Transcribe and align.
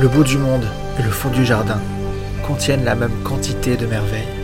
Le 0.00 0.08
bout 0.08 0.24
du 0.24 0.38
monde 0.38 0.66
et 0.98 1.02
le 1.02 1.10
fond 1.10 1.30
du 1.30 1.44
jardin 1.44 1.80
contiennent 2.46 2.84
la 2.84 2.94
même 2.94 3.22
quantité 3.22 3.76
de 3.76 3.86
merveilles. 3.86 4.43